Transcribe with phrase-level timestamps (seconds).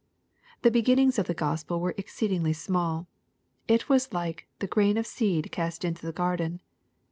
[0.63, 3.07] The beginnings of the Gospel were exceedingly small.
[3.67, 6.59] It was like" the grain of seed cast into the garden."